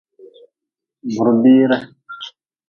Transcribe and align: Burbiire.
Burbiire. 1.15 1.77